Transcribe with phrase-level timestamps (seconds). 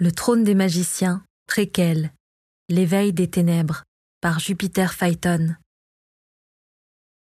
[0.00, 2.12] Le trône des magiciens, préquel.
[2.68, 3.84] L'éveil des ténèbres,
[4.20, 5.54] par Jupiter Phaeton.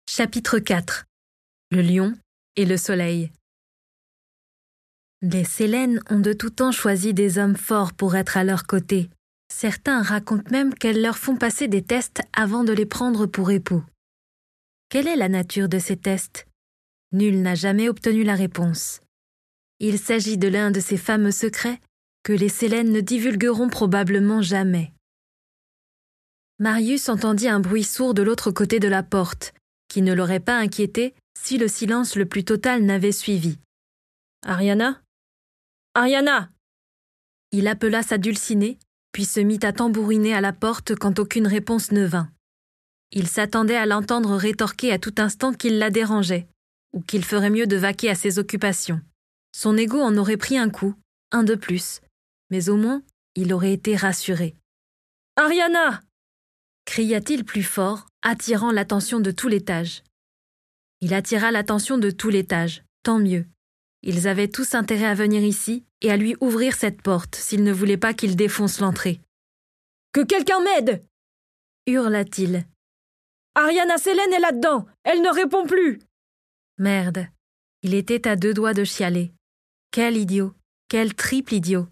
[0.09, 1.03] Chapitre 4
[1.71, 2.13] Le lion
[2.55, 3.29] et le soleil.
[5.21, 9.09] Les Sélènes ont de tout temps choisi des hommes forts pour être à leur côté.
[9.53, 13.83] Certains racontent même qu'elles leur font passer des tests avant de les prendre pour époux.
[14.87, 16.47] Quelle est la nature de ces tests?
[17.11, 19.01] Nul n'a jamais obtenu la réponse.
[19.81, 21.81] Il s'agit de l'un de ces fameux secrets
[22.25, 24.91] que les Sélènes ne divulgueront probablement jamais.
[26.57, 29.53] Marius entendit un bruit sourd de l'autre côté de la porte,
[29.89, 33.59] qui ne l'aurait pas inquiété si le silence le plus total n'avait suivi.
[34.43, 35.03] Ariana?
[35.93, 36.49] Ariana
[37.51, 38.79] Il appela sa dulcinée,
[39.11, 42.31] puis se mit à tambouriner à la porte quand aucune réponse ne vint.
[43.11, 46.47] Il s'attendait à l'entendre rétorquer à tout instant qu'il la dérangeait,
[46.91, 48.99] ou qu'il ferait mieux de vaquer à ses occupations.
[49.55, 50.95] Son ego en aurait pris un coup,
[51.31, 52.01] un de plus,
[52.49, 53.01] mais au moins
[53.35, 54.55] il aurait été rassuré.
[55.35, 56.01] Ariana
[56.85, 60.03] cria-t-il plus fort, attirant l'attention de tout l'étage.
[61.01, 63.45] Il attira l'attention de tout l'étage, tant mieux.
[64.03, 67.73] Ils avaient tous intérêt à venir ici et à lui ouvrir cette porte s'il ne
[67.73, 69.19] voulait pas qu'il défonce l'entrée.
[70.13, 71.03] Que quelqu'un m'aide
[71.87, 72.65] hurla-t-il.
[73.55, 75.99] Ariana Célène est là-dedans Elle ne répond plus
[76.77, 77.27] Merde.
[77.83, 79.31] Il était à deux doigts de chialer.
[79.91, 80.53] Quel idiot
[80.87, 81.87] Quel triple idiot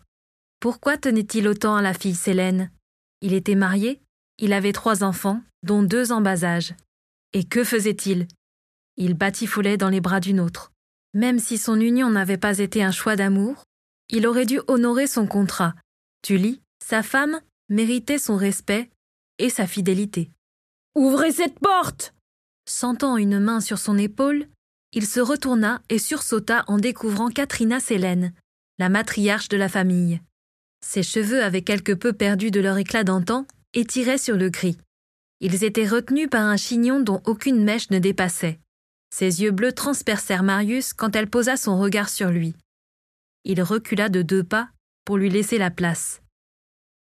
[0.64, 2.72] Pourquoi tenait-il autant à la fille Célène
[3.20, 4.02] Il était marié
[4.38, 6.74] Il avait trois enfants, dont deux en bas âge.
[7.34, 8.30] Et que faisait-il?
[8.96, 10.72] Il batifolait dans les bras d'une autre.
[11.14, 13.66] Même si son union n'avait pas été un choix d'amour,
[14.08, 15.76] il aurait dû honorer son contrat.
[16.22, 18.90] Tully, sa femme, méritait son respect
[19.40, 20.32] et sa fidélité.
[20.96, 22.14] Ouvrez cette porte
[22.66, 24.48] Sentant une main sur son épaule,
[24.94, 28.32] il se retourna et sursauta en découvrant Katrina Sélène,
[28.80, 30.22] la matriarche de la famille.
[30.86, 34.78] Ses cheveux avaient quelque peu perdu de leur éclat d'antan et tiraient sur le gris.
[35.40, 38.60] Ils étaient retenus par un chignon dont aucune mèche ne dépassait.
[39.10, 42.54] Ses yeux bleus transpercèrent Marius quand elle posa son regard sur lui.
[43.46, 44.70] Il recula de deux pas
[45.06, 46.22] pour lui laisser la place.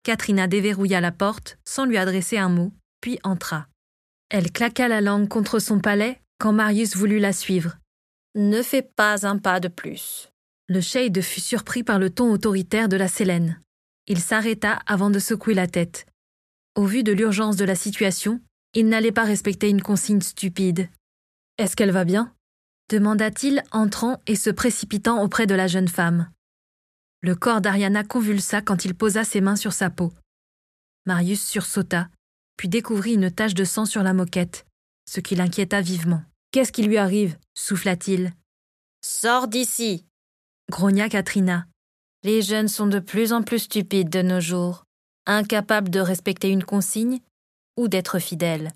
[0.04, 2.72] Katrina déverrouilla la porte sans lui adresser un mot,
[3.02, 3.68] puis entra.
[4.30, 7.78] Elle claqua la langue contre son palais quand Marius voulut la suivre.
[8.36, 10.30] Ne fais pas un pas de plus.
[10.70, 13.60] Le shade fut surpris par le ton autoritaire de la Sélène.
[14.12, 16.06] Il s'arrêta avant de secouer la tête.
[16.76, 18.42] Au vu de l'urgence de la situation,
[18.74, 20.90] il n'allait pas respecter une consigne stupide.
[21.58, 22.36] Est-ce qu'elle va bien?
[22.90, 26.30] demanda-t-il, entrant et se précipitant auprès de la jeune femme.
[27.22, 30.12] Le corps d'Ariana convulsa quand il posa ses mains sur sa peau.
[31.06, 32.10] Marius sursauta,
[32.58, 34.66] puis découvrit une tache de sang sur la moquette,
[35.10, 36.22] ce qui l'inquiéta vivement.
[36.52, 37.38] Qu'est-ce qui lui arrive?
[37.54, 38.34] souffla-t-il.
[39.06, 40.06] Sors d'ici
[40.70, 41.66] grogna Katrina.
[42.24, 44.86] Les jeunes sont de plus en plus stupides de nos jours,
[45.26, 47.20] incapables de respecter une consigne
[47.78, 48.70] ou d'être fidèles.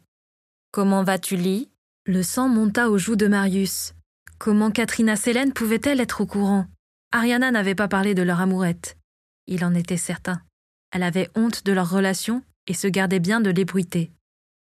[0.71, 1.69] Comment vas-tu, Lee?
[2.07, 3.93] Le sang monta aux joues de Marius.
[4.39, 6.65] Comment Katrina Célène pouvait-elle être au courant?
[7.11, 8.97] Ariana n'avait pas parlé de leur amourette.
[9.45, 10.41] Il en était certain.
[10.91, 14.11] Elle avait honte de leur relation et se gardait bien de l'ébruiter.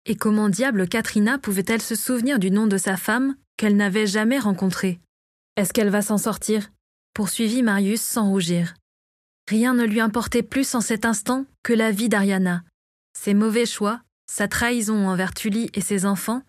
[0.06, 4.38] Et comment diable Katrina pouvait-elle se souvenir du nom de sa femme qu'elle n'avait jamais
[4.38, 5.00] rencontrée?
[5.56, 6.70] Est-ce qu'elle va s'en sortir?
[7.18, 8.76] Poursuivit Marius sans rougir.
[9.50, 12.64] Rien ne lui importait plus en cet instant que la vie d'Ariana.
[13.18, 16.44] Ses mauvais choix, sa trahison envers Tully et ses enfants,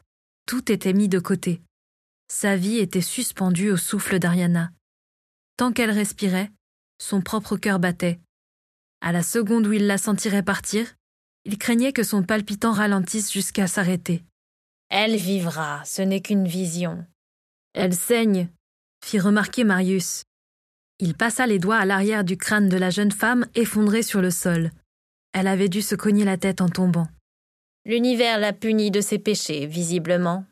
[0.44, 1.62] tout était mis de côté.
[2.30, 4.70] Sa vie était suspendue au souffle d'Ariana.
[5.56, 6.52] Tant qu'elle respirait,
[7.00, 8.20] son propre cœur battait.
[9.00, 10.96] À la seconde où il la sentirait partir,
[11.46, 14.22] il craignait que son palpitant ralentisse jusqu'à s'arrêter.
[14.90, 17.06] Elle vivra, ce n'est qu'une vision.
[17.72, 18.50] Elle saigne,
[19.02, 20.24] fit remarquer Marius.
[21.00, 24.30] Il passa les doigts à l'arrière du crâne de la jeune femme effondrée sur le
[24.30, 24.70] sol.
[25.32, 27.08] Elle avait dû se cogner la tête en tombant.
[27.84, 30.44] L'univers l'a punie de ses péchés, visiblement,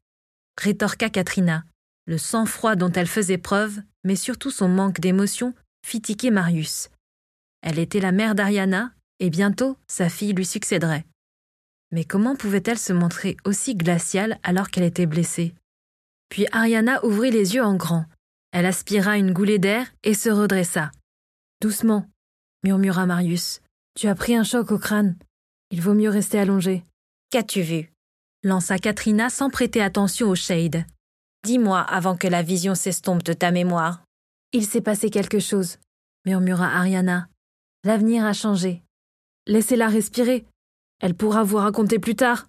[0.60, 1.64] rétorqua Katrina.
[2.06, 5.52] Le sang-froid dont elle faisait preuve, mais surtout son manque d'émotion,
[5.84, 6.90] fit tiquer Marius.
[7.62, 11.04] Elle était la mère d'Ariana, et bientôt sa fille lui succéderait.
[11.90, 15.54] Mais comment pouvait-elle se montrer aussi glaciale alors qu'elle était blessée?
[16.28, 18.06] Puis Ariana ouvrit les yeux en grand.
[18.58, 20.90] Elle aspira une goulée d'air et se redressa.
[21.60, 22.06] Doucement,
[22.64, 23.60] murmura Marius.
[23.94, 25.18] Tu as pris un choc au crâne.
[25.70, 26.82] Il vaut mieux rester allongé.
[27.28, 27.92] Qu'as-tu vu?
[28.42, 30.86] Lança Katrina sans prêter attention au shade.
[31.44, 34.02] Dis-moi avant que la vision s'estompe de ta mémoire.
[34.52, 35.76] Il s'est passé quelque chose,
[36.24, 37.28] murmura Ariana.
[37.84, 38.82] L'avenir a changé.
[39.46, 40.46] Laissez-la respirer.
[41.02, 42.48] Elle pourra vous raconter plus tard.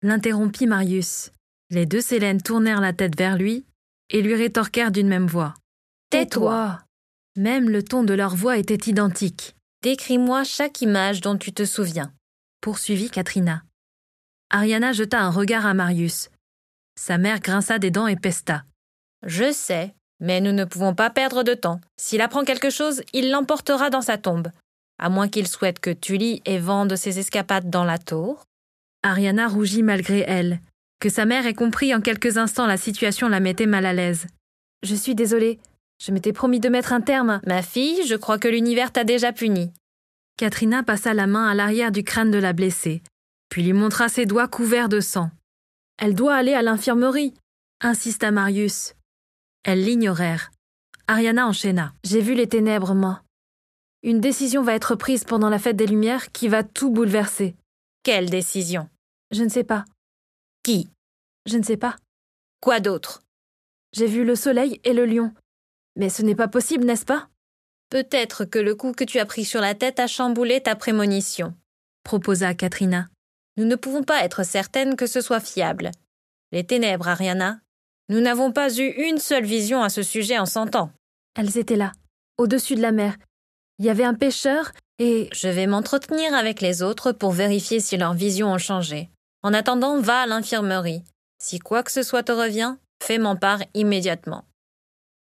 [0.00, 1.30] L'interrompit Marius.
[1.68, 3.66] Les deux Célènes tournèrent la tête vers lui
[4.10, 5.54] et lui rétorquèrent d'une même voix.
[6.10, 6.80] Tais-toi.
[7.36, 9.54] Même le ton de leur voix était identique.
[9.82, 12.12] Décris-moi chaque image dont tu te souviens,
[12.60, 13.62] poursuivit Katrina.
[14.50, 16.28] Ariana jeta un regard à Marius.
[16.94, 18.64] Sa mère grinça des dents et pesta.
[19.24, 21.80] Je sais, mais nous ne pouvons pas perdre de temps.
[21.96, 24.48] S'il apprend quelque chose, il l'emportera dans sa tombe.
[24.98, 28.44] À moins qu'il souhaite que Tully et vende ses escapades dans la tour.
[29.02, 30.60] Ariana rougit malgré elle.
[31.02, 34.28] Que sa mère ait compris en quelques instants la situation la mettait mal à l'aise.
[34.84, 35.58] Je suis désolée.
[36.00, 37.40] Je m'étais promis de mettre un terme.
[37.44, 39.72] Ma fille, je crois que l'univers t'a déjà puni.
[40.36, 43.02] Katrina passa la main à l'arrière du crâne de la blessée,
[43.48, 45.32] puis lui montra ses doigts couverts de sang.
[45.98, 47.34] Elle doit aller à l'infirmerie,
[47.80, 48.94] insista Marius.
[49.64, 50.52] Elles l'ignorèrent.
[51.08, 51.94] Ariana enchaîna.
[52.04, 53.22] J'ai vu les ténèbres, moi.
[54.04, 57.56] Une décision va être prise pendant la fête des Lumières qui va tout bouleverser.
[58.04, 58.88] Quelle décision?
[59.32, 59.84] Je ne sais pas.
[60.62, 60.88] Qui?
[61.46, 61.96] Je ne sais pas.
[62.60, 63.22] Quoi d'autre?
[63.92, 65.32] J'ai vu le soleil et le lion.
[65.96, 67.28] Mais ce n'est pas possible, n'est-ce pas?
[67.90, 71.54] Peut-être que le coup que tu as pris sur la tête a chamboulé ta prémonition,
[72.04, 73.08] proposa Katrina.
[73.56, 75.90] Nous ne pouvons pas être certaines que ce soit fiable.
[76.52, 77.60] Les ténèbres, Ariana,
[78.08, 80.90] nous n'avons pas eu une seule vision à ce sujet en cent ans.
[81.34, 81.92] Elles étaient là,
[82.38, 83.16] au-dessus de la mer,
[83.78, 85.28] il y avait un pêcheur et...
[85.32, 89.10] Je vais m'entretenir avec les autres pour vérifier si leurs visions ont changé.
[89.42, 91.02] En attendant, va à l'infirmerie.
[91.42, 94.44] Si quoi que ce soit te revient, fais m'en part immédiatement.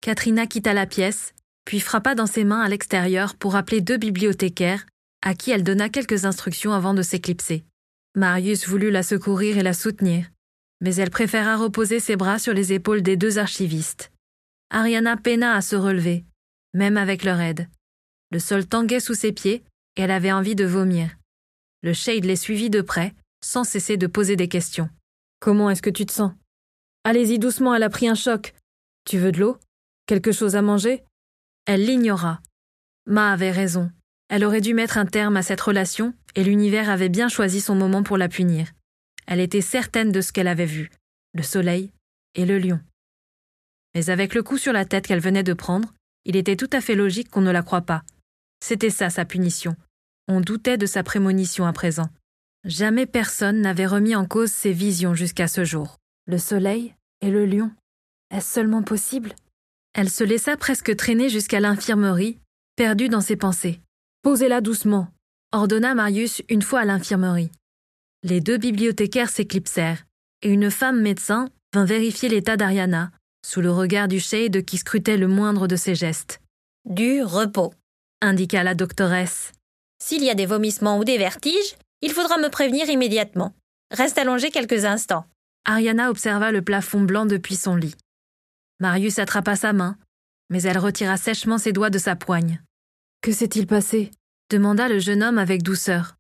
[0.01, 1.35] Katrina quitta la pièce,
[1.65, 4.87] puis frappa dans ses mains à l'extérieur pour appeler deux bibliothécaires,
[5.23, 7.65] à qui elle donna quelques instructions avant de s'éclipser.
[8.15, 10.27] Marius voulut la secourir et la soutenir,
[10.81, 14.11] mais elle préféra reposer ses bras sur les épaules des deux archivistes.
[14.71, 16.25] Ariana peina à se relever,
[16.75, 17.69] même avec leur aide.
[18.31, 19.63] Le sol tanguait sous ses pieds
[19.97, 21.11] et elle avait envie de vomir.
[21.83, 24.91] Le shade les suivit de près, sans cesser de poser des questions.
[25.41, 26.33] Comment est-ce que tu te sens?
[27.05, 28.55] Allez-y doucement, elle a pris un choc.
[29.05, 29.59] Tu veux de l'eau?
[30.07, 31.05] Quelque chose à manger?
[31.67, 32.41] Elle l'ignora.
[33.07, 33.91] Ma avait raison.
[34.29, 37.75] Elle aurait dû mettre un terme à cette relation et l'univers avait bien choisi son
[37.75, 38.67] moment pour la punir.
[39.27, 40.91] Elle était certaine de ce qu'elle avait vu
[41.35, 41.93] le soleil
[42.35, 42.81] et le lion.
[43.95, 45.95] Mais avec le coup sur la tête qu'elle venait de prendre,
[46.25, 48.03] il était tout à fait logique qu'on ne la croie pas.
[48.61, 49.77] C'était ça sa punition.
[50.27, 52.09] On doutait de sa prémonition à présent.
[52.69, 55.97] Jamais personne n'avait remis en cause ses visions jusqu'à ce jour.
[56.27, 57.71] Le soleil et le lion.
[58.31, 59.33] Est-ce seulement possible?
[59.95, 62.39] Elle se laissa presque traîner jusqu'à l'infirmerie,
[62.77, 63.81] perdue dans ses pensées.
[64.21, 65.09] Posez-la doucement,
[65.51, 67.51] ordonna Marius une fois à l'infirmerie.
[68.23, 70.05] Les deux bibliothécaires s'éclipsèrent,
[70.43, 73.13] et une femme médecin vint vérifier l'état d'Ariana,
[73.47, 76.43] sous le regard du shade qui scrutait le moindre de ses gestes.
[76.85, 77.73] Du repos,
[78.21, 79.53] indiqua la doctoresse.
[80.03, 83.55] S'il y a des vomissements ou des vertiges, il faudra me prévenir immédiatement.
[83.91, 85.25] Reste allongé quelques instants.
[85.65, 87.95] Ariana observa le plafond blanc depuis son lit.
[88.81, 89.99] Marius attrapa sa main,
[90.51, 92.63] mais elle retira sèchement ses doigts de sa poigne.
[93.23, 94.11] Que s'est-il passé?
[94.51, 96.17] demanda le jeune homme avec douceur.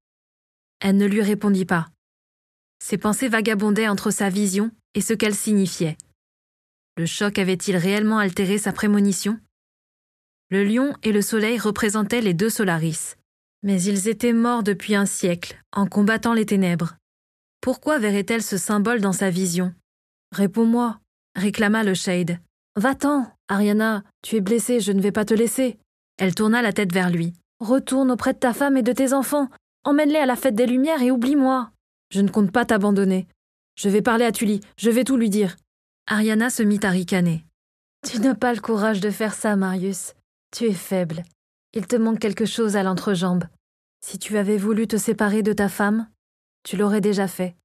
[0.81, 1.89] Elle ne lui répondit pas.
[2.83, 5.97] Ses pensées vagabondaient entre sa vision et ce qu'elle signifiait.
[6.97, 9.39] Le choc avait-il réellement altéré sa prémonition?
[10.51, 13.17] Le lion et le soleil représentaient les deux Solaris.
[13.63, 16.97] Mais ils étaient morts depuis un siècle, en combattant les ténèbres.
[17.61, 19.75] Pourquoi verrait-elle ce symbole dans sa vision?
[20.33, 21.01] Réponds-moi,
[21.35, 22.39] réclama le Shade.
[22.77, 25.79] Va-t'en, Ariana, tu es blessée, je ne vais pas te laisser.
[26.19, 27.33] Elle tourna la tête vers lui.
[27.61, 29.49] Retourne auprès de ta femme et de tes enfants.
[29.85, 31.71] Emmène-les à la fête des Lumières et oublie-moi.
[32.11, 33.27] Je ne compte pas t'abandonner.
[33.75, 35.57] Je vais parler à Tully, je vais tout lui dire.
[36.07, 37.45] Ariana se mit à ricaner.
[38.09, 40.15] Tu n'as pas le courage de faire ça, Marius.
[40.57, 41.25] Tu es faible.
[41.75, 43.45] Il te manque quelque chose à l'entrejambe.
[44.01, 46.09] Si tu avais voulu te séparer de ta femme,
[46.63, 47.57] tu l'aurais déjà fait.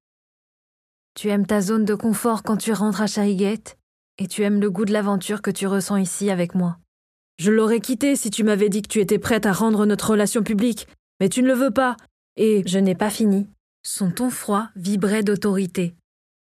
[1.14, 3.78] Tu aimes ta zone de confort quand tu rentres à Charigate,
[4.18, 6.78] et tu aimes le goût de l'aventure que tu ressens ici avec moi.
[7.38, 10.42] Je l'aurais quitté si tu m'avais dit que tu étais prête à rendre notre relation
[10.42, 10.86] publique,
[11.20, 11.96] mais tu ne le veux pas,
[12.36, 13.48] et je n'ai pas fini.
[13.82, 15.94] Son ton froid vibrait d'autorité.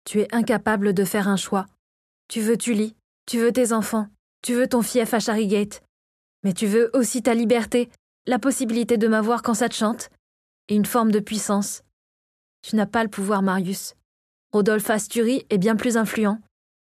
[0.04, 1.66] Tu es incapable de faire un choix,
[2.28, 2.96] tu veux Tully,
[3.26, 4.08] tu veux tes enfants,
[4.42, 5.82] tu veux ton fief à Charigate,
[6.44, 7.90] mais tu veux aussi ta liberté,
[8.26, 10.10] la possibilité de m'avoir quand ça te chante,
[10.68, 11.82] et une forme de puissance.
[12.62, 13.94] Tu n'as pas le pouvoir, Marius.
[14.52, 16.38] Rodolphe Astury est bien plus influent,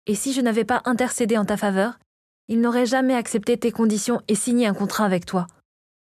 [0.06, 1.98] et si je n'avais pas intercédé en ta faveur,
[2.48, 5.46] il n'aurait jamais accepté tes conditions et signé un contrat avec toi.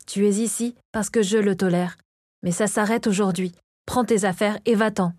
[0.06, 1.98] Tu es ici parce que je le tolère,
[2.44, 3.52] mais ça s'arrête aujourd'hui.
[3.86, 5.14] Prends tes affaires et va-t'en.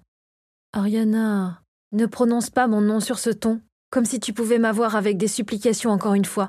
[0.73, 1.61] Ariana,
[1.93, 5.29] ne prononce pas mon nom sur ce ton, comme si tu pouvais m'avoir avec des
[5.29, 6.49] supplications encore une fois.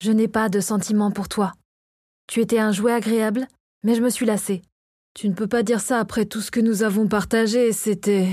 [0.00, 1.54] Je n'ai pas de sentiments pour toi.
[2.28, 3.48] Tu étais un jouet agréable,
[3.82, 4.62] mais je me suis lassée.
[5.14, 8.28] Tu ne peux pas dire ça après tout ce que nous avons partagé, c'était.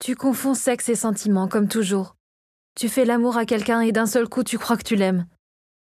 [0.00, 2.16] Tu confonds sexe et sentiments, comme toujours.
[2.74, 5.26] Tu fais l'amour à quelqu'un et d'un seul coup tu crois que tu l'aimes.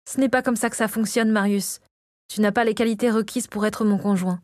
[0.08, 1.80] Ce n'est pas comme ça que ça fonctionne, Marius.
[2.28, 4.40] Tu n'as pas les qualités requises pour être mon conjoint.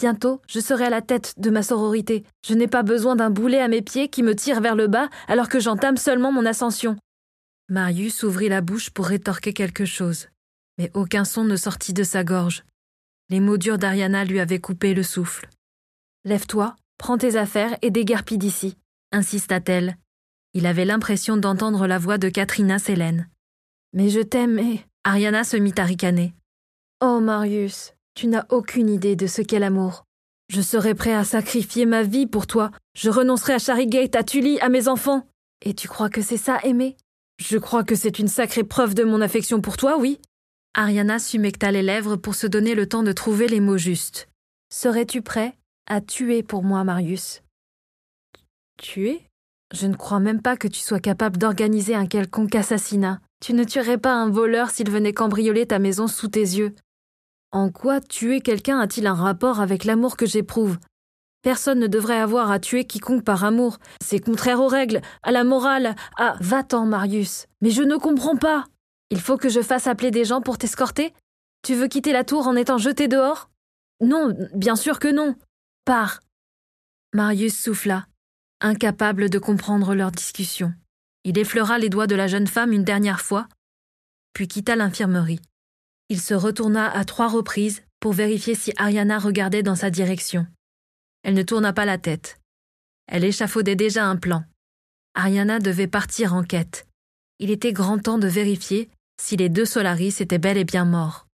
[0.00, 2.24] Bientôt, je serai à la tête de ma sororité.
[2.46, 5.08] Je n'ai pas besoin d'un boulet à mes pieds qui me tire vers le bas
[5.28, 6.96] alors que j'entame seulement mon ascension.
[7.70, 10.28] Marius ouvrit la bouche pour rétorquer quelque chose,
[10.76, 12.62] mais aucun son ne sortit de sa gorge.
[13.30, 15.48] Les mots durs d'Ariana lui avaient coupé le souffle.
[16.26, 18.76] Lève-toi, prends tes affaires et déguerpis d'ici,
[19.12, 19.96] insista-t-elle.
[20.52, 23.30] Il avait l'impression d'entendre la voix de Katrina Sélène.
[23.94, 24.84] Mais je t'aime et.
[25.04, 26.34] Ariana se mit à ricaner.
[27.00, 30.04] Oh, Marius, tu n'as aucune idée de ce qu'est l'amour.
[30.48, 32.70] Je serais prêt à sacrifier ma vie pour toi.
[32.94, 35.26] Je renoncerai à Charigate, à Tully, à mes enfants.
[35.62, 36.96] Et tu crois que c'est ça, aimer?
[37.38, 40.20] Je crois que c'est une sacrée preuve de mon affection pour toi, oui.
[40.74, 44.28] Ariana sumecta les lèvres pour se donner le temps de trouver les mots justes.
[44.72, 47.42] Serais-tu prêt à tuer pour moi, Marius?
[48.78, 49.22] Tuer?
[49.72, 53.20] Je ne crois même pas que tu sois capable d'organiser un quelconque assassinat.
[53.40, 56.74] Tu ne tuerais pas un voleur s'il venait cambrioler ta maison sous tes yeux.
[57.52, 60.78] En quoi tuer quelqu'un a-t-il un rapport avec l'amour que j'éprouve?
[61.44, 63.76] Personne ne devrait avoir à tuer quiconque par amour.
[64.02, 67.48] C'est contraire aux règles, à la morale, à Va-t'en, Marius.
[67.60, 68.64] Mais je ne comprends pas.
[69.10, 71.12] Il faut que je fasse appeler des gens pour t'escorter
[71.62, 73.50] Tu veux quitter la tour en étant jeté dehors?
[74.00, 75.36] Non, bien sûr que non.
[75.84, 76.20] Pars.
[77.12, 78.06] Marius souffla,
[78.62, 80.72] incapable de comprendre leur discussion.
[81.24, 83.48] Il effleura les doigts de la jeune femme une dernière fois,
[84.32, 85.40] puis quitta l'infirmerie.
[86.08, 90.46] Il se retourna à trois reprises pour vérifier si Ariana regardait dans sa direction.
[91.24, 92.38] Elle ne tourna pas la tête.
[93.06, 94.44] Elle échafaudait déjà un plan.
[95.14, 96.86] Ariana devait partir en quête.
[97.38, 98.90] Il était grand temps de vérifier
[99.20, 101.26] si les deux Solaris étaient bel et bien morts.